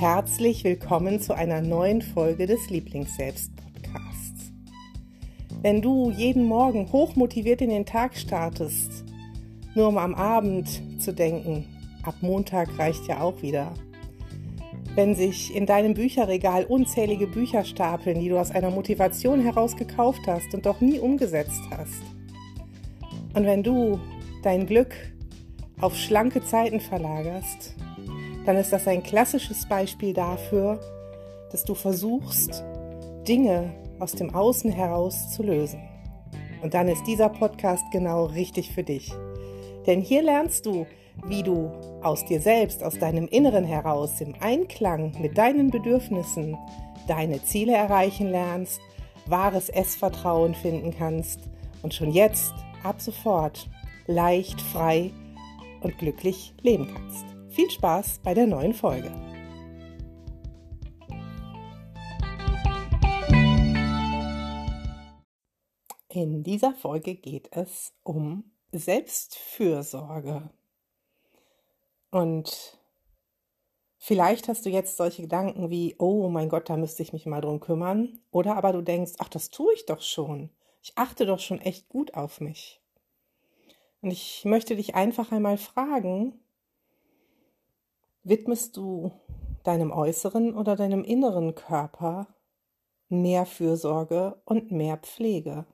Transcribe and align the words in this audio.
Herzlich 0.00 0.64
willkommen 0.64 1.20
zu 1.20 1.34
einer 1.34 1.60
neuen 1.60 2.00
Folge 2.00 2.46
des 2.46 2.70
Lieblingsselbst-Podcasts. 2.70 4.50
Wenn 5.60 5.82
du 5.82 6.10
jeden 6.10 6.44
Morgen 6.44 6.90
hochmotiviert 6.90 7.60
in 7.60 7.68
den 7.68 7.84
Tag 7.84 8.16
startest, 8.16 9.04
nur 9.74 9.88
um 9.88 9.98
am 9.98 10.14
Abend 10.14 10.80
zu 10.98 11.12
denken, 11.12 11.66
ab 12.02 12.14
Montag 12.22 12.78
reicht 12.78 13.08
ja 13.08 13.20
auch 13.20 13.42
wieder. 13.42 13.74
Wenn 14.94 15.14
sich 15.14 15.54
in 15.54 15.66
deinem 15.66 15.92
Bücherregal 15.92 16.64
unzählige 16.64 17.26
Bücher 17.26 17.64
stapeln, 17.64 18.20
die 18.20 18.30
du 18.30 18.40
aus 18.40 18.52
einer 18.52 18.70
Motivation 18.70 19.42
heraus 19.42 19.76
gekauft 19.76 20.22
hast 20.26 20.54
und 20.54 20.64
doch 20.64 20.80
nie 20.80 20.98
umgesetzt 20.98 21.60
hast. 21.72 22.02
Und 23.34 23.44
wenn 23.44 23.62
du 23.62 24.00
dein 24.42 24.64
Glück 24.64 24.94
auf 25.78 25.94
schlanke 25.94 26.42
Zeiten 26.42 26.80
verlagerst, 26.80 27.74
dann 28.46 28.56
ist 28.56 28.72
das 28.72 28.86
ein 28.88 29.02
klassisches 29.02 29.68
Beispiel 29.68 30.12
dafür, 30.12 30.80
dass 31.50 31.64
du 31.64 31.74
versuchst, 31.74 32.64
Dinge 33.26 33.72
aus 33.98 34.12
dem 34.12 34.34
Außen 34.34 34.72
heraus 34.72 35.30
zu 35.30 35.42
lösen. 35.42 35.80
Und 36.62 36.74
dann 36.74 36.88
ist 36.88 37.06
dieser 37.06 37.28
Podcast 37.28 37.84
genau 37.92 38.26
richtig 38.26 38.72
für 38.72 38.82
dich. 38.82 39.12
Denn 39.86 40.00
hier 40.00 40.22
lernst 40.22 40.66
du, 40.66 40.86
wie 41.26 41.42
du 41.42 41.70
aus 42.02 42.24
dir 42.24 42.40
selbst, 42.40 42.82
aus 42.82 42.98
deinem 42.98 43.26
Inneren 43.28 43.64
heraus, 43.64 44.20
im 44.20 44.34
Einklang 44.40 45.12
mit 45.20 45.36
deinen 45.36 45.70
Bedürfnissen, 45.70 46.56
deine 47.08 47.42
Ziele 47.42 47.74
erreichen 47.74 48.28
lernst, 48.28 48.80
wahres 49.26 49.68
Essvertrauen 49.68 50.54
finden 50.54 50.94
kannst 50.96 51.40
und 51.82 51.94
schon 51.94 52.10
jetzt, 52.10 52.52
ab 52.82 53.00
sofort, 53.00 53.68
leicht, 54.06 54.60
frei 54.60 55.10
und 55.82 55.98
glücklich 55.98 56.54
leben 56.62 56.88
kannst. 56.94 57.39
Viel 57.60 57.70
Spaß 57.70 58.20
bei 58.24 58.32
der 58.32 58.46
neuen 58.46 58.72
Folge. 58.72 59.10
In 66.08 66.42
dieser 66.42 66.72
Folge 66.72 67.16
geht 67.16 67.54
es 67.54 67.92
um 68.02 68.50
Selbstfürsorge. 68.72 70.48
Und 72.10 72.78
vielleicht 73.98 74.48
hast 74.48 74.64
du 74.64 74.70
jetzt 74.70 74.96
solche 74.96 75.20
Gedanken 75.20 75.68
wie, 75.68 75.96
oh 75.98 76.30
mein 76.30 76.48
Gott, 76.48 76.70
da 76.70 76.78
müsste 76.78 77.02
ich 77.02 77.12
mich 77.12 77.26
mal 77.26 77.42
drum 77.42 77.60
kümmern. 77.60 78.20
Oder 78.30 78.56
aber 78.56 78.72
du 78.72 78.80
denkst, 78.80 79.12
ach, 79.18 79.28
das 79.28 79.50
tue 79.50 79.74
ich 79.74 79.84
doch 79.84 80.00
schon. 80.00 80.48
Ich 80.82 80.92
achte 80.96 81.26
doch 81.26 81.40
schon 81.40 81.60
echt 81.60 81.90
gut 81.90 82.14
auf 82.14 82.40
mich. 82.40 82.80
Und 84.00 84.12
ich 84.12 84.46
möchte 84.46 84.76
dich 84.76 84.94
einfach 84.94 85.30
einmal 85.30 85.58
fragen, 85.58 86.40
Widmest 88.22 88.76
du 88.76 89.12
deinem 89.64 89.90
äußeren 89.90 90.54
oder 90.54 90.76
deinem 90.76 91.04
inneren 91.04 91.54
Körper 91.54 92.28
mehr 93.08 93.46
Fürsorge 93.46 94.40
und 94.44 94.70
mehr 94.70 94.98
Pflege? 94.98 95.64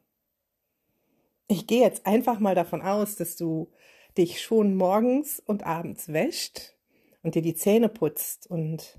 Ich 1.48 1.66
gehe 1.66 1.80
jetzt 1.80 2.06
einfach 2.06 2.38
mal 2.38 2.54
davon 2.54 2.82
aus, 2.82 3.16
dass 3.16 3.36
du 3.36 3.72
dich 4.16 4.40
schon 4.40 4.76
morgens 4.76 5.40
und 5.40 5.64
abends 5.64 6.12
wäscht 6.12 6.76
und 7.22 7.34
dir 7.34 7.42
die 7.42 7.54
Zähne 7.54 7.88
putzt 7.88 8.48
und 8.48 8.98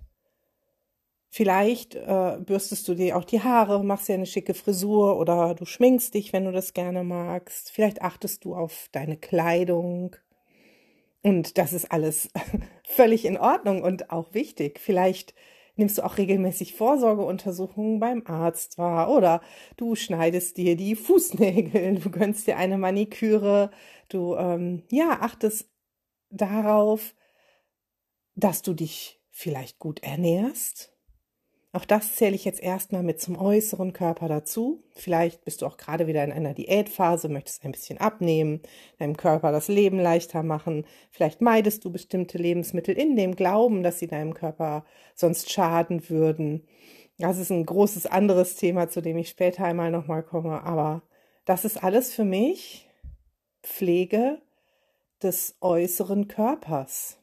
vielleicht 1.30 1.95
äh, 1.95 2.38
bürstest 2.39 2.88
du 2.88 2.95
dir 2.95 3.17
auch 3.17 3.23
die 3.23 3.42
Haare, 3.42 3.84
machst 3.84 4.09
dir 4.09 4.16
eine 4.16 4.26
schicke 4.26 4.54
Frisur 4.54 5.17
oder 5.17 5.56
du 5.56 5.66
schminkst 5.66 6.14
dich, 6.14 6.34
wenn 6.34 6.45
du 6.45 6.52
das 6.52 6.73
gerne 6.73 7.04
magst. 7.04 7.72
Vielleicht 7.72 8.02
achtest 8.02 8.44
du 8.44 8.56
auf 8.56 8.89
deine 8.92 9.17
Kleidung 9.17 10.16
und 11.28 11.58
das 11.58 11.73
ist 11.73 11.92
alles 11.92 12.30
völlig 12.88 13.25
in 13.25 13.38
Ordnung 13.38 13.81
und 13.83 14.11
auch 14.11 14.33
wichtig. 14.33 14.80
Vielleicht 14.80 15.33
nimmst 15.75 15.97
du 15.97 16.06
auch 16.06 16.17
regelmäßig 16.17 16.73
Vorsorgeuntersuchungen 16.73 18.00
beim 18.00 18.23
Arzt 18.25 18.77
wahr 18.77 19.11
oder 19.11 19.42
du 19.76 19.95
schneidest 19.95 20.55
dir 20.55 20.77
die 20.77 20.95
Fußnägel, 20.95 21.95
du 21.99 22.10
gönnst 22.10 22.48
dir 22.48 22.55
eine 22.55 22.77
Maniküre, 22.77 23.71
du 24.08 24.36
ähm, 24.36 24.83
ja 24.89 25.20
achtest 25.20 25.70
darauf, 26.30 27.14
dass 28.36 28.61
du 28.61 28.73
dich 28.73 29.21
vielleicht 29.30 29.80
gut 29.80 30.02
ernährst 30.04 30.96
auch 31.73 31.86
das 31.86 32.16
zähle 32.16 32.36
ich 32.36 32.45
jetzt 32.45 32.61
erstmal 32.64 33.04
mit 33.04 33.20
zum 33.22 33.38
äußeren 33.38 33.92
Körper 33.92 34.28
dazu. 34.28 34.83
Vielleicht 34.95 35.44
bist 35.44 35.61
du 35.61 35.66
auch 35.66 35.78
gerade 35.78 36.08
wieder 36.08 36.23
in 36.23 36.32
einer 36.32 36.54
Diätphase, 36.54 37.28
möchtest 37.28 37.66
ein 37.66 37.73
bisschen 37.73 37.98
abnehmen, 38.00 38.61
deinem 39.00 39.17
Körper 39.17 39.52
das 39.52 39.67
Leben 39.67 40.00
leichter 40.00 40.44
machen. 40.44 40.86
Vielleicht 41.11 41.42
meidest 41.42 41.83
du 41.83 41.92
bestimmte 41.92 42.38
Lebensmittel 42.38 42.98
in 42.98 43.16
dem 43.16 43.36
Glauben, 43.36 43.83
dass 43.83 44.00
sie 44.00 44.08
deinem 44.08 44.33
Körper 44.33 44.86
sonst 45.14 45.52
schaden 45.52 46.10
würden. 46.10 46.66
Das 47.20 47.38
ist 47.38 47.52
ein 47.52 47.66
großes 47.66 48.06
anderes 48.06 48.56
Thema, 48.56 48.88
zu 48.89 49.02
dem 49.02 49.17
ich 49.17 49.30
später 49.30 49.66
einmal 49.66 49.92
nochmal 49.92 50.23
komme. 50.23 50.64
Aber 50.64 51.04
das 51.45 51.66
ist 51.66 51.83
alles 51.83 52.14
für 52.14 52.26
mich 52.26 52.88
Pflege 53.61 54.42
des 55.22 55.58
äußeren 55.61 56.27
Körpers. 56.27 57.20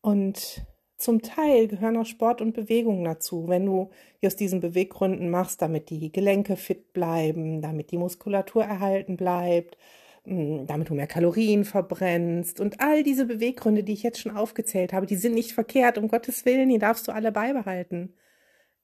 Und 0.00 0.66
zum 1.02 1.20
Teil 1.20 1.66
gehören 1.66 1.96
auch 1.96 2.06
Sport 2.06 2.40
und 2.40 2.52
Bewegung 2.52 3.04
dazu. 3.04 3.48
Wenn 3.48 3.66
du 3.66 3.90
aus 4.24 4.36
diesen 4.36 4.60
Beweggründen 4.60 5.30
machst, 5.30 5.60
damit 5.60 5.90
die 5.90 6.12
Gelenke 6.12 6.56
fit 6.56 6.92
bleiben, 6.92 7.60
damit 7.60 7.90
die 7.90 7.98
Muskulatur 7.98 8.64
erhalten 8.64 9.16
bleibt, 9.16 9.76
hm, 10.24 10.66
damit 10.68 10.90
du 10.90 10.94
mehr 10.94 11.08
Kalorien 11.08 11.64
verbrennst 11.64 12.60
und 12.60 12.80
all 12.80 13.02
diese 13.02 13.26
Beweggründe, 13.26 13.82
die 13.82 13.94
ich 13.94 14.04
jetzt 14.04 14.20
schon 14.20 14.36
aufgezählt 14.36 14.92
habe, 14.92 15.06
die 15.06 15.16
sind 15.16 15.34
nicht 15.34 15.52
verkehrt, 15.52 15.98
um 15.98 16.06
Gottes 16.06 16.44
Willen, 16.44 16.68
die 16.68 16.78
darfst 16.78 17.08
du 17.08 17.12
alle 17.12 17.32
beibehalten. 17.32 18.14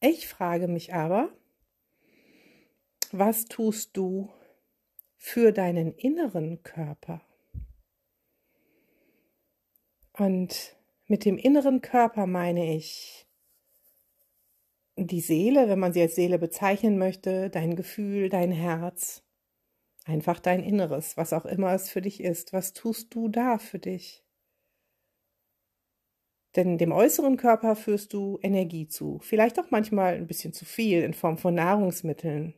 Ich 0.00 0.26
frage 0.26 0.66
mich 0.66 0.94
aber, 0.94 1.30
was 3.12 3.44
tust 3.44 3.96
du 3.96 4.28
für 5.16 5.52
deinen 5.52 5.94
inneren 5.94 6.64
Körper? 6.64 7.22
Und 10.14 10.77
mit 11.08 11.24
dem 11.24 11.38
inneren 11.38 11.80
Körper 11.80 12.26
meine 12.26 12.74
ich 12.74 13.26
die 14.96 15.20
Seele, 15.20 15.69
wenn 15.69 15.78
man 15.78 15.92
sie 15.92 16.02
als 16.02 16.14
Seele 16.14 16.38
bezeichnen 16.38 16.98
möchte, 16.98 17.50
dein 17.50 17.76
Gefühl, 17.76 18.28
dein 18.28 18.52
Herz, 18.52 19.24
einfach 20.04 20.41
dein 20.41 20.62
Inneres, 20.62 21.16
was 21.16 21.32
auch 21.32 21.46
immer 21.46 21.72
es 21.72 21.88
für 21.88 22.02
dich 22.02 22.20
ist. 22.20 22.52
Was 22.52 22.72
tust 22.72 23.14
du 23.14 23.28
da 23.28 23.58
für 23.58 23.78
dich? 23.78 24.24
Denn 26.56 26.78
dem 26.78 26.92
äußeren 26.92 27.36
Körper 27.36 27.76
führst 27.76 28.12
du 28.12 28.38
Energie 28.42 28.88
zu, 28.88 29.20
vielleicht 29.22 29.60
auch 29.60 29.70
manchmal 29.70 30.14
ein 30.14 30.26
bisschen 30.26 30.52
zu 30.52 30.64
viel 30.64 31.02
in 31.02 31.14
Form 31.14 31.38
von 31.38 31.54
Nahrungsmitteln. 31.54 32.54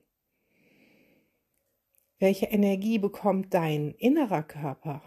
Welche 2.19 2.47
Energie 2.47 2.99
bekommt 2.99 3.53
dein 3.55 3.93
innerer 3.93 4.43
Körper? 4.43 5.03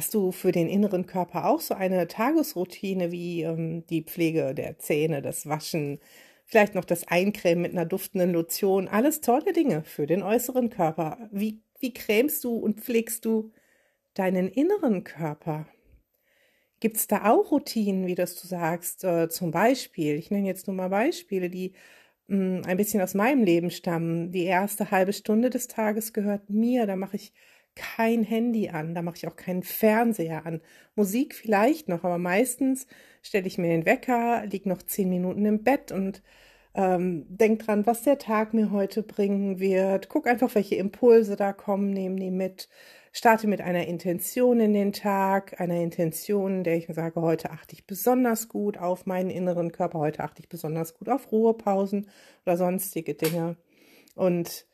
Hast 0.00 0.14
du 0.14 0.32
für 0.32 0.50
den 0.50 0.66
inneren 0.66 1.04
Körper 1.04 1.44
auch 1.44 1.60
so 1.60 1.74
eine 1.74 2.08
Tagesroutine 2.08 3.12
wie 3.12 3.42
ähm, 3.42 3.84
die 3.88 4.02
Pflege 4.02 4.54
der 4.54 4.78
Zähne, 4.78 5.20
das 5.20 5.46
Waschen, 5.46 6.00
vielleicht 6.46 6.74
noch 6.74 6.86
das 6.86 7.06
Eincremen 7.06 7.60
mit 7.60 7.72
einer 7.72 7.84
duftenden 7.84 8.32
Lotion? 8.32 8.88
Alles 8.88 9.20
tolle 9.20 9.52
Dinge 9.52 9.84
für 9.84 10.06
den 10.06 10.22
äußeren 10.22 10.70
Körper. 10.70 11.28
Wie, 11.30 11.60
wie 11.80 11.92
cremst 11.92 12.44
du 12.44 12.54
und 12.54 12.80
pflegst 12.80 13.26
du 13.26 13.52
deinen 14.14 14.48
inneren 14.48 15.04
Körper? 15.04 15.68
Gibt 16.80 16.96
es 16.96 17.06
da 17.06 17.30
auch 17.30 17.50
Routinen, 17.50 18.06
wie 18.06 18.14
das 18.14 18.40
du 18.40 18.48
sagst? 18.48 19.04
Äh, 19.04 19.28
zum 19.28 19.50
Beispiel, 19.50 20.14
ich 20.14 20.30
nenne 20.30 20.46
jetzt 20.46 20.66
nur 20.66 20.76
mal 20.76 20.88
Beispiele, 20.88 21.50
die 21.50 21.74
mh, 22.28 22.36
hm, 22.60 22.62
ein 22.64 22.78
bisschen 22.78 23.02
aus 23.02 23.12
meinem 23.12 23.44
Leben 23.44 23.70
stammen. 23.70 24.32
Die 24.32 24.44
erste 24.44 24.90
halbe 24.90 25.12
Stunde 25.12 25.50
des 25.50 25.68
Tages 25.68 26.14
gehört 26.14 26.48
mir. 26.48 26.86
Da 26.86 26.96
mache 26.96 27.16
ich 27.16 27.34
kein 27.76 28.22
Handy 28.22 28.68
an, 28.68 28.94
da 28.94 29.02
mache 29.02 29.16
ich 29.16 29.26
auch 29.26 29.36
keinen 29.36 29.62
Fernseher 29.62 30.46
an. 30.46 30.60
Musik 30.94 31.34
vielleicht 31.34 31.88
noch, 31.88 32.04
aber 32.04 32.18
meistens 32.18 32.86
stelle 33.22 33.46
ich 33.46 33.58
mir 33.58 33.68
den 33.68 33.86
Wecker, 33.86 34.44
liege 34.46 34.68
noch 34.68 34.82
zehn 34.82 35.08
Minuten 35.08 35.44
im 35.46 35.62
Bett 35.62 35.92
und 35.92 36.22
ähm, 36.74 37.26
denk 37.28 37.64
dran, 37.64 37.86
was 37.86 38.02
der 38.02 38.18
Tag 38.18 38.54
mir 38.54 38.70
heute 38.70 39.02
bringen 39.02 39.58
wird. 39.58 40.08
Guck 40.08 40.26
einfach, 40.26 40.54
welche 40.54 40.76
Impulse 40.76 41.36
da 41.36 41.52
kommen, 41.52 41.90
nehme 41.90 42.16
die 42.16 42.30
mit. 42.30 42.68
Starte 43.12 43.48
mit 43.48 43.60
einer 43.60 43.88
Intention 43.88 44.60
in 44.60 44.72
den 44.72 44.92
Tag, 44.92 45.60
einer 45.60 45.80
Intention, 45.80 46.62
der 46.62 46.76
ich 46.76 46.86
mir 46.86 46.94
sage, 46.94 47.20
heute 47.20 47.50
achte 47.50 47.74
ich 47.74 47.84
besonders 47.84 48.48
gut 48.48 48.78
auf 48.78 49.04
meinen 49.04 49.30
inneren 49.30 49.72
Körper, 49.72 49.98
heute 49.98 50.22
achte 50.22 50.40
ich 50.40 50.48
besonders 50.48 50.94
gut 50.94 51.08
auf 51.08 51.32
Ruhepausen 51.32 52.08
oder 52.46 52.56
sonstige 52.56 53.14
Dinge. 53.14 53.56
Und 54.14 54.66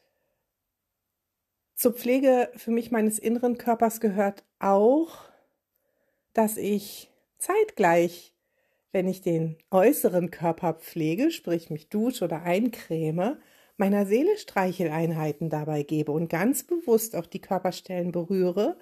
zur 1.76 1.92
Pflege 1.92 2.50
für 2.56 2.70
mich 2.70 2.90
meines 2.90 3.18
inneren 3.18 3.58
Körpers 3.58 4.00
gehört 4.00 4.44
auch, 4.58 5.18
dass 6.32 6.56
ich 6.56 7.10
zeitgleich, 7.38 8.32
wenn 8.92 9.06
ich 9.06 9.20
den 9.20 9.58
äußeren 9.70 10.30
Körper 10.30 10.74
pflege, 10.74 11.30
sprich 11.30 11.68
mich 11.68 11.90
dusche 11.90 12.24
oder 12.24 12.42
eincreme, 12.42 13.38
meiner 13.76 14.06
Seele 14.06 14.38
Streicheleinheiten 14.38 15.50
dabei 15.50 15.82
gebe 15.82 16.12
und 16.12 16.30
ganz 16.30 16.64
bewusst 16.64 17.14
auch 17.14 17.26
die 17.26 17.42
Körperstellen 17.42 18.10
berühre, 18.10 18.78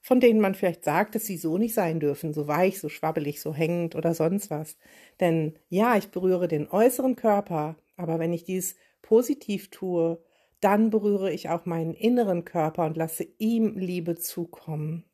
von 0.00 0.20
denen 0.20 0.40
man 0.40 0.54
vielleicht 0.54 0.84
sagt, 0.84 1.16
dass 1.16 1.26
sie 1.26 1.36
so 1.36 1.58
nicht 1.58 1.74
sein 1.74 1.98
dürfen, 1.98 2.32
so 2.32 2.46
weich, 2.46 2.78
so 2.78 2.88
schwabbelig, 2.88 3.40
so 3.40 3.52
hängend 3.52 3.96
oder 3.96 4.14
sonst 4.14 4.50
was. 4.50 4.78
Denn 5.18 5.58
ja, 5.68 5.96
ich 5.96 6.10
berühre 6.10 6.46
den 6.46 6.70
äußeren 6.70 7.16
Körper, 7.16 7.74
aber 7.96 8.20
wenn 8.20 8.32
ich 8.32 8.44
dies 8.44 8.76
positiv 9.02 9.68
tue, 9.70 10.22
dann 10.66 10.90
berühre 10.90 11.32
ich 11.32 11.48
auch 11.48 11.64
meinen 11.64 11.94
inneren 11.94 12.44
Körper 12.44 12.86
und 12.86 12.96
lasse 12.96 13.24
ihm 13.38 13.78
Liebe 13.78 14.16
zukommen. 14.16 15.04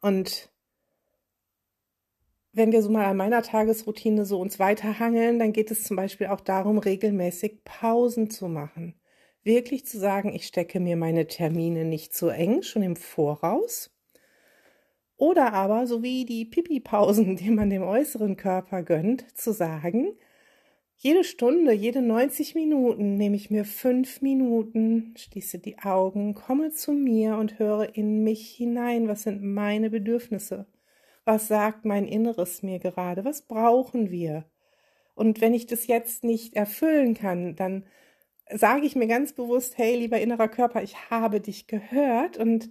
Und 0.00 0.48
wenn 2.52 2.72
wir 2.72 2.80
so 2.80 2.88
mal 2.88 3.04
an 3.04 3.18
meiner 3.18 3.42
Tagesroutine 3.42 4.24
so 4.24 4.40
uns 4.40 4.58
weiterhangeln, 4.58 5.38
dann 5.38 5.52
geht 5.52 5.70
es 5.70 5.84
zum 5.84 5.98
Beispiel 5.98 6.28
auch 6.28 6.40
darum, 6.40 6.78
regelmäßig 6.78 7.62
Pausen 7.64 8.30
zu 8.30 8.48
machen. 8.48 8.94
Wirklich 9.42 9.84
zu 9.84 9.98
sagen, 9.98 10.34
ich 10.34 10.46
stecke 10.46 10.80
mir 10.80 10.96
meine 10.96 11.26
Termine 11.26 11.84
nicht 11.84 12.14
zu 12.14 12.30
eng, 12.30 12.62
schon 12.62 12.82
im 12.82 12.96
Voraus. 12.96 13.94
Oder 15.18 15.52
aber, 15.52 15.86
so 15.86 16.02
wie 16.02 16.24
die 16.24 16.46
Pipi-Pausen, 16.46 17.36
die 17.36 17.50
man 17.50 17.68
dem 17.68 17.82
äußeren 17.82 18.38
Körper 18.38 18.82
gönnt, 18.82 19.26
zu 19.36 19.52
sagen, 19.52 20.16
jede 21.02 21.24
Stunde, 21.24 21.72
jede 21.72 22.02
90 22.02 22.54
Minuten 22.54 23.14
nehme 23.16 23.34
ich 23.34 23.50
mir 23.50 23.64
fünf 23.64 24.20
Minuten, 24.20 25.14
schließe 25.16 25.58
die 25.58 25.78
Augen, 25.78 26.34
komme 26.34 26.72
zu 26.72 26.92
mir 26.92 27.36
und 27.36 27.58
höre 27.58 27.96
in 27.96 28.22
mich 28.22 28.50
hinein, 28.50 29.08
was 29.08 29.22
sind 29.22 29.42
meine 29.42 29.88
Bedürfnisse, 29.88 30.66
was 31.24 31.48
sagt 31.48 31.86
mein 31.86 32.06
Inneres 32.06 32.62
mir 32.62 32.80
gerade, 32.80 33.24
was 33.24 33.40
brauchen 33.40 34.10
wir. 34.10 34.44
Und 35.14 35.40
wenn 35.40 35.54
ich 35.54 35.64
das 35.66 35.86
jetzt 35.86 36.22
nicht 36.22 36.54
erfüllen 36.54 37.14
kann, 37.14 37.56
dann 37.56 37.86
sage 38.52 38.84
ich 38.84 38.94
mir 38.94 39.06
ganz 39.06 39.32
bewusst, 39.32 39.78
hey, 39.78 39.96
lieber 39.96 40.20
innerer 40.20 40.48
Körper, 40.48 40.82
ich 40.82 41.08
habe 41.10 41.40
dich 41.40 41.66
gehört 41.66 42.36
und 42.36 42.68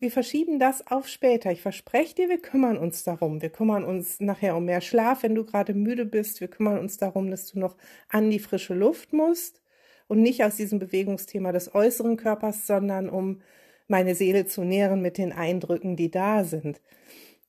wir 0.00 0.10
verschieben 0.12 0.58
das 0.58 0.86
auf 0.86 1.08
später. 1.08 1.50
Ich 1.50 1.60
verspreche 1.60 2.14
dir, 2.14 2.28
wir 2.28 2.40
kümmern 2.40 2.78
uns 2.78 3.02
darum. 3.02 3.42
Wir 3.42 3.50
kümmern 3.50 3.84
uns 3.84 4.20
nachher 4.20 4.56
um 4.56 4.64
mehr 4.64 4.80
Schlaf, 4.80 5.22
wenn 5.24 5.34
du 5.34 5.44
gerade 5.44 5.74
müde 5.74 6.04
bist. 6.04 6.40
Wir 6.40 6.48
kümmern 6.48 6.78
uns 6.78 6.98
darum, 6.98 7.30
dass 7.30 7.46
du 7.46 7.58
noch 7.58 7.76
an 8.08 8.30
die 8.30 8.38
frische 8.38 8.74
Luft 8.74 9.12
musst 9.12 9.60
und 10.06 10.22
nicht 10.22 10.44
aus 10.44 10.56
diesem 10.56 10.78
Bewegungsthema 10.78 11.50
des 11.50 11.74
äußeren 11.74 12.16
Körpers, 12.16 12.66
sondern 12.66 13.08
um 13.10 13.42
meine 13.88 14.14
Seele 14.14 14.46
zu 14.46 14.62
nähren 14.62 15.02
mit 15.02 15.18
den 15.18 15.32
Eindrücken, 15.32 15.96
die 15.96 16.10
da 16.10 16.44
sind. 16.44 16.80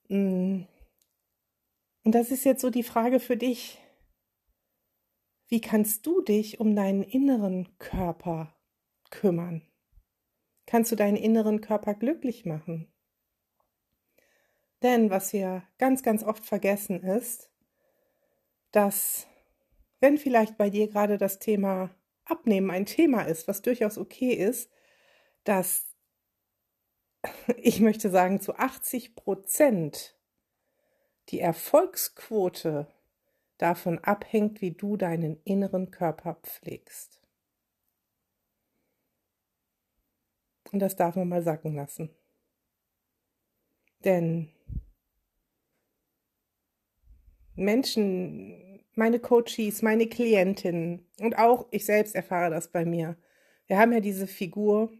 Mm. 0.08 0.62
Und 2.04 2.16
das 2.16 2.32
ist 2.32 2.46
jetzt 2.46 2.62
so 2.62 2.70
die 2.72 2.84
Frage 2.84 3.20
für 3.20 3.38
dich. 3.38 3.78
Wie 5.48 5.62
kannst 5.62 6.06
du 6.08 6.22
dich 6.22 6.60
um 6.60 6.76
deinen 6.76 7.04
inneren 7.04 7.68
Körper 7.78 8.56
kümmern? 9.12 9.69
Kannst 10.70 10.92
du 10.92 10.96
deinen 10.96 11.18
inneren 11.18 11.62
Körper 11.62 11.96
glücklich 11.96 12.46
machen. 12.46 12.94
Denn 14.84 15.10
was 15.10 15.34
wir 15.34 15.64
ganz, 15.80 16.04
ganz 16.04 16.24
oft 16.24 16.46
vergessen 16.46 17.02
ist, 17.02 17.50
dass 18.70 19.26
wenn 20.00 20.20
vielleicht 20.20 20.58
bei 20.58 20.70
dir 20.70 20.88
gerade 20.88 21.18
das 21.18 21.40
Thema 21.40 21.90
Abnehmen 22.24 22.70
ein 22.70 22.86
Thema 22.86 23.24
ist, 23.24 23.48
was 23.48 23.64
durchaus 23.64 23.98
okay 23.98 24.32
ist, 24.32 24.70
dass 25.44 25.88
ich 27.58 27.80
möchte 27.80 28.12
sagen, 28.12 28.40
zu 28.40 28.56
80 28.56 29.16
Prozent 29.16 30.20
die 31.30 31.40
Erfolgsquote 31.40 32.86
davon 33.58 33.98
abhängt, 33.98 34.62
wie 34.62 34.72
du 34.72 34.98
deinen 34.98 35.42
inneren 35.46 35.90
Körper 35.90 36.36
pflegst. 36.44 37.20
Und 40.72 40.80
das 40.80 40.96
darf 40.96 41.16
man 41.16 41.28
mal 41.28 41.44
sacken 41.44 41.76
lassen. 41.76 42.10
Denn 44.06 44.50
Menschen, 47.56 48.84
meine 48.96 49.20
Coaches, 49.20 49.82
meine 49.82 50.08
Klientinnen 50.08 51.06
und 51.20 51.38
auch 51.38 51.68
ich 51.72 51.86
selbst 51.86 52.16
erfahre 52.16 52.50
das 52.50 52.70
bei 52.70 52.86
mir. 52.86 53.18
Wir 53.68 53.78
haben 53.78 53.92
ja 53.92 54.00
diese 54.00 54.28
Figur 54.28 54.92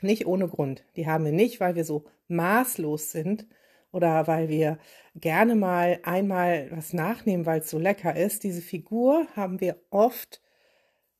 nicht 0.00 0.26
ohne 0.26 0.48
Grund. 0.48 0.84
Die 0.96 1.06
haben 1.06 1.24
wir 1.24 1.32
nicht, 1.32 1.60
weil 1.60 1.74
wir 1.74 1.84
so 1.84 2.04
maßlos 2.28 3.10
sind 3.10 3.46
oder 3.90 4.26
weil 4.26 4.48
wir 4.48 4.78
gerne 5.14 5.54
mal 5.54 5.98
einmal 6.02 6.70
was 6.70 6.92
nachnehmen, 6.92 7.46
weil 7.46 7.60
es 7.60 7.70
so 7.70 7.78
lecker 7.78 8.14
ist. 8.14 8.44
Diese 8.44 8.62
Figur 8.62 9.26
haben 9.34 9.60
wir 9.60 9.76
oft, 9.90 10.42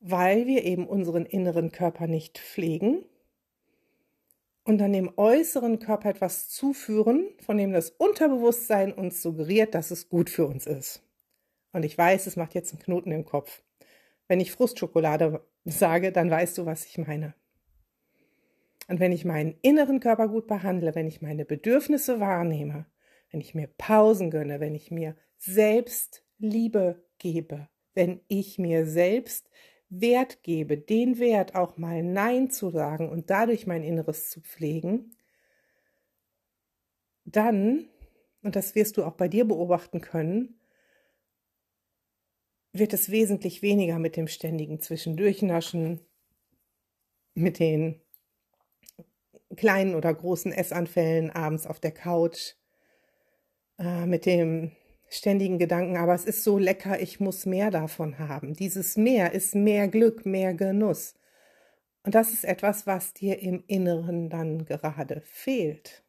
weil 0.00 0.46
wir 0.46 0.64
eben 0.64 0.86
unseren 0.86 1.26
inneren 1.26 1.72
Körper 1.72 2.06
nicht 2.06 2.38
pflegen, 2.38 3.04
und 4.68 4.76
dann 4.76 4.92
dem 4.92 5.10
äußeren 5.16 5.78
Körper 5.78 6.10
etwas 6.10 6.50
zuführen, 6.50 7.26
von 7.40 7.56
dem 7.56 7.72
das 7.72 7.88
Unterbewusstsein 7.88 8.92
uns 8.92 9.22
suggeriert, 9.22 9.74
dass 9.74 9.90
es 9.90 10.10
gut 10.10 10.28
für 10.28 10.44
uns 10.44 10.66
ist. 10.66 11.02
Und 11.72 11.86
ich 11.86 11.96
weiß, 11.96 12.26
es 12.26 12.36
macht 12.36 12.54
jetzt 12.54 12.74
einen 12.74 12.82
Knoten 12.82 13.10
im 13.10 13.24
Kopf. 13.24 13.62
Wenn 14.26 14.40
ich 14.40 14.52
Frustschokolade 14.52 15.42
sage, 15.64 16.12
dann 16.12 16.30
weißt 16.30 16.58
du, 16.58 16.66
was 16.66 16.84
ich 16.84 16.98
meine. 16.98 17.32
Und 18.88 19.00
wenn 19.00 19.10
ich 19.10 19.24
meinen 19.24 19.56
inneren 19.62 20.00
Körper 20.00 20.28
gut 20.28 20.46
behandle, 20.46 20.94
wenn 20.94 21.06
ich 21.06 21.22
meine 21.22 21.46
Bedürfnisse 21.46 22.20
wahrnehme, 22.20 22.84
wenn 23.30 23.40
ich 23.40 23.54
mir 23.54 23.68
Pausen 23.68 24.30
gönne, 24.30 24.60
wenn 24.60 24.74
ich 24.74 24.90
mir 24.90 25.16
selbst 25.38 26.22
Liebe 26.36 27.02
gebe, 27.16 27.70
wenn 27.94 28.20
ich 28.28 28.58
mir 28.58 28.84
selbst 28.84 29.48
Wert 29.90 30.42
gebe, 30.42 30.78
den 30.78 31.18
Wert 31.18 31.54
auch 31.54 31.78
mal 31.78 32.02
Nein 32.02 32.50
zu 32.50 32.70
sagen 32.70 33.08
und 33.08 33.30
dadurch 33.30 33.66
mein 33.66 33.82
Inneres 33.82 34.30
zu 34.30 34.40
pflegen, 34.40 35.16
dann, 37.24 37.88
und 38.42 38.56
das 38.56 38.74
wirst 38.74 38.96
du 38.96 39.04
auch 39.04 39.14
bei 39.14 39.28
dir 39.28 39.46
beobachten 39.46 40.00
können, 40.00 40.60
wird 42.72 42.92
es 42.92 43.10
wesentlich 43.10 43.62
weniger 43.62 43.98
mit 43.98 44.16
dem 44.16 44.28
ständigen 44.28 44.80
Zwischendurchnaschen, 44.80 46.00
mit 47.34 47.58
den 47.58 48.00
kleinen 49.56 49.94
oder 49.94 50.12
großen 50.12 50.52
Essanfällen 50.52 51.30
abends 51.30 51.66
auf 51.66 51.80
der 51.80 51.92
Couch, 51.92 52.54
äh, 53.78 54.06
mit 54.06 54.26
dem 54.26 54.72
ständigen 55.10 55.58
Gedanken, 55.58 55.96
aber 55.96 56.14
es 56.14 56.24
ist 56.24 56.44
so 56.44 56.58
lecker, 56.58 57.00
ich 57.00 57.20
muss 57.20 57.46
mehr 57.46 57.70
davon 57.70 58.18
haben. 58.18 58.54
Dieses 58.54 58.96
mehr 58.96 59.32
ist 59.32 59.54
mehr 59.54 59.88
Glück, 59.88 60.26
mehr 60.26 60.54
Genuss. 60.54 61.14
Und 62.04 62.14
das 62.14 62.32
ist 62.32 62.44
etwas, 62.44 62.86
was 62.86 63.14
dir 63.14 63.40
im 63.40 63.64
Inneren 63.66 64.30
dann 64.30 64.64
gerade 64.64 65.20
fehlt. 65.22 66.02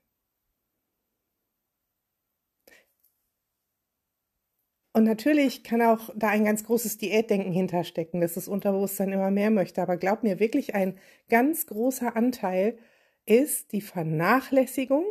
Und 4.93 5.03
natürlich 5.05 5.63
kann 5.63 5.81
auch 5.81 6.09
da 6.15 6.29
ein 6.29 6.43
ganz 6.43 6.63
großes 6.63 6.97
Diätdenken 6.97 7.51
hinterstecken, 7.51 8.21
dass 8.21 8.33
das 8.33 8.47
Unterbewusstsein 8.47 9.12
immer 9.13 9.31
mehr 9.31 9.51
möchte. 9.51 9.81
Aber 9.81 9.97
glaub 9.97 10.23
mir, 10.23 10.39
wirklich 10.39 10.75
ein 10.75 10.97
ganz 11.29 11.67
großer 11.67 12.15
Anteil 12.15 12.77
ist 13.25 13.71
die 13.71 13.81
Vernachlässigung 13.81 15.05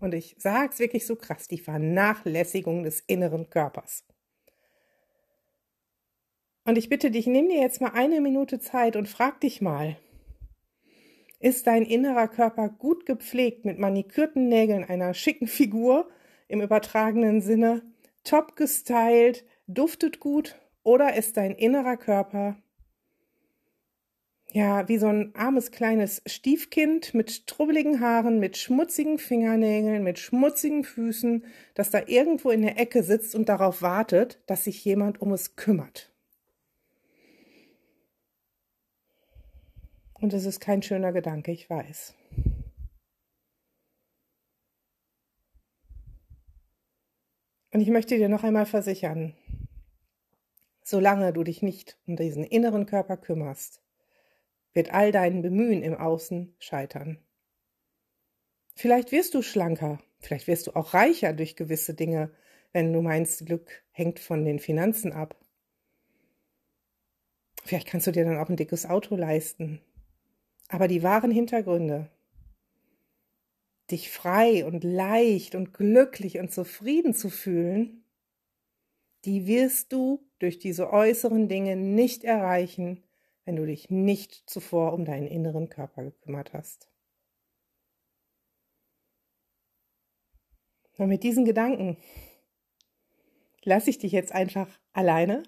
und 0.00 0.14
ich 0.14 0.34
sage 0.38 0.70
es 0.72 0.78
wirklich 0.78 1.06
so 1.06 1.16
krass, 1.16 1.46
die 1.48 1.58
Vernachlässigung 1.58 2.82
des 2.82 3.00
inneren 3.00 3.50
Körpers. 3.50 4.04
Und 6.64 6.76
ich 6.76 6.88
bitte 6.88 7.10
dich, 7.10 7.26
nimm 7.26 7.48
dir 7.48 7.60
jetzt 7.60 7.80
mal 7.80 7.92
eine 7.94 8.20
Minute 8.20 8.58
Zeit 8.60 8.96
und 8.96 9.08
frag 9.08 9.40
dich 9.40 9.60
mal, 9.60 9.96
ist 11.38 11.66
dein 11.66 11.84
innerer 11.84 12.28
Körper 12.28 12.68
gut 12.68 13.06
gepflegt 13.06 13.64
mit 13.64 13.78
manikürten 13.78 14.48
Nägeln, 14.48 14.84
einer 14.84 15.14
schicken 15.14 15.46
Figur 15.46 16.08
im 16.48 16.60
übertragenen 16.60 17.40
Sinne, 17.40 17.82
top 18.24 18.56
gestylt, 18.56 19.44
duftet 19.66 20.20
gut 20.20 20.56
oder 20.82 21.14
ist 21.14 21.36
dein 21.36 21.54
innerer 21.54 21.96
Körper 21.96 22.56
ja, 24.52 24.88
wie 24.88 24.98
so 24.98 25.06
ein 25.06 25.32
armes 25.34 25.70
kleines 25.70 26.22
Stiefkind 26.26 27.14
mit 27.14 27.30
strubbeligen 27.30 28.00
Haaren, 28.00 28.40
mit 28.40 28.56
schmutzigen 28.56 29.18
Fingernägeln, 29.18 30.02
mit 30.02 30.18
schmutzigen 30.18 30.82
Füßen, 30.82 31.44
das 31.74 31.90
da 31.90 32.02
irgendwo 32.06 32.50
in 32.50 32.62
der 32.62 32.78
Ecke 32.78 33.02
sitzt 33.02 33.34
und 33.34 33.48
darauf 33.48 33.80
wartet, 33.80 34.42
dass 34.46 34.64
sich 34.64 34.84
jemand 34.84 35.20
um 35.20 35.32
es 35.32 35.54
kümmert. 35.54 36.12
Und 40.14 40.34
es 40.34 40.44
ist 40.44 40.60
kein 40.60 40.82
schöner 40.82 41.12
Gedanke, 41.12 41.52
ich 41.52 41.70
weiß. 41.70 42.14
Und 47.72 47.80
ich 47.80 47.88
möchte 47.88 48.16
dir 48.18 48.28
noch 48.28 48.42
einmal 48.42 48.66
versichern, 48.66 49.34
solange 50.82 51.32
du 51.32 51.44
dich 51.44 51.62
nicht 51.62 51.96
um 52.06 52.16
diesen 52.16 52.42
inneren 52.42 52.84
Körper 52.84 53.16
kümmerst, 53.16 53.80
wird 54.72 54.92
all 54.92 55.12
dein 55.12 55.42
Bemühen 55.42 55.82
im 55.82 55.94
Außen 55.94 56.54
scheitern. 56.58 57.18
Vielleicht 58.74 59.12
wirst 59.12 59.34
du 59.34 59.42
schlanker, 59.42 60.00
vielleicht 60.20 60.46
wirst 60.46 60.66
du 60.66 60.76
auch 60.76 60.94
reicher 60.94 61.32
durch 61.32 61.56
gewisse 61.56 61.94
Dinge, 61.94 62.30
wenn 62.72 62.92
du 62.92 63.02
meinst, 63.02 63.46
Glück 63.46 63.84
hängt 63.90 64.20
von 64.20 64.44
den 64.44 64.58
Finanzen 64.58 65.12
ab. 65.12 65.36
Vielleicht 67.64 67.88
kannst 67.88 68.06
du 68.06 68.12
dir 68.12 68.24
dann 68.24 68.38
auch 68.38 68.48
ein 68.48 68.56
dickes 68.56 68.86
Auto 68.86 69.16
leisten. 69.16 69.80
Aber 70.68 70.86
die 70.86 71.02
wahren 71.02 71.32
Hintergründe, 71.32 72.08
dich 73.90 74.10
frei 74.10 74.64
und 74.64 74.84
leicht 74.84 75.56
und 75.56 75.74
glücklich 75.74 76.38
und 76.38 76.52
zufrieden 76.52 77.12
zu 77.12 77.28
fühlen, 77.28 78.04
die 79.24 79.46
wirst 79.46 79.92
du 79.92 80.24
durch 80.38 80.58
diese 80.58 80.92
äußeren 80.92 81.48
Dinge 81.48 81.76
nicht 81.76 82.24
erreichen, 82.24 83.02
wenn 83.44 83.56
du 83.56 83.66
dich 83.66 83.90
nicht 83.90 84.48
zuvor 84.48 84.92
um 84.92 85.04
deinen 85.04 85.26
inneren 85.26 85.68
Körper 85.68 86.04
gekümmert 86.04 86.52
hast. 86.52 86.90
Und 90.98 91.08
mit 91.08 91.22
diesen 91.22 91.44
Gedanken 91.44 91.96
lasse 93.62 93.90
ich 93.90 93.98
dich 93.98 94.12
jetzt 94.12 94.32
einfach 94.32 94.68
alleine 94.92 95.42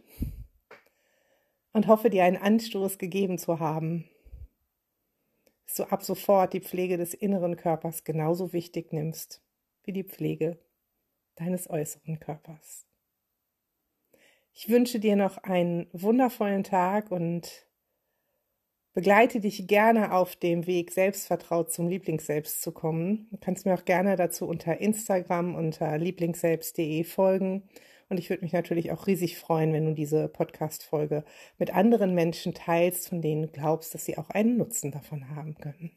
und 1.73 1.87
hoffe 1.87 2.11
dir 2.11 2.25
einen 2.25 2.39
Anstoß 2.39 2.99
gegeben 2.99 3.39
zu 3.39 3.61
haben, 3.61 4.09
dass 5.67 5.75
du 5.75 5.85
ab 5.85 6.03
sofort 6.03 6.53
die 6.53 6.61
Pflege 6.61 6.97
des 6.97 7.15
inneren 7.15 7.57
Körpers 7.57 8.05
genauso 8.05 8.53
wichtig 8.53 8.93
nimmst 8.93 9.43
wie 9.85 9.93
die 9.93 10.05
Pflege 10.05 10.59
deines 11.35 11.69
äußeren 11.69 12.21
Körpers. 12.21 12.87
Ich 14.55 14.69
wünsche 14.69 15.01
dir 15.01 15.17
noch 15.17 15.39
einen 15.39 15.89
wundervollen 15.93 16.63
Tag 16.63 17.11
und 17.11 17.67
begleite 18.95 19.41
dich 19.41 19.67
gerne 19.67 20.13
auf 20.13 20.37
dem 20.37 20.67
Weg, 20.67 20.91
selbstvertraut 20.91 21.73
zum 21.73 21.89
Lieblingsselbst 21.89 22.63
zu 22.63 22.73
kommen. 22.73 23.29
Du 23.31 23.39
kannst 23.39 23.67
mir 23.67 23.75
auch 23.75 23.85
gerne 23.85 24.17
dazu 24.17 24.47
unter 24.47 24.81
Instagram 24.81 25.55
unter 25.55 25.97
lieblingsselbst.de 25.99 27.05
folgen. 27.05 27.69
Und 28.09 28.19
ich 28.19 28.29
würde 28.29 28.43
mich 28.43 28.53
natürlich 28.53 28.93
auch 28.93 29.07
riesig 29.07 29.39
freuen, 29.39 29.73
wenn 29.73 29.87
du 29.87 29.95
diese 29.95 30.29
Podcast-Folge 30.29 31.25
mit 31.59 31.75
anderen 31.75 32.15
Menschen 32.15 32.53
teilst, 32.53 33.09
von 33.09 33.23
denen 33.23 33.43
du 33.43 33.49
glaubst, 33.49 33.95
dass 33.95 34.05
sie 34.05 34.19
auch 34.19 34.29
einen 34.29 34.59
Nutzen 34.59 34.91
davon 34.91 35.35
haben 35.35 35.55
können. 35.55 35.93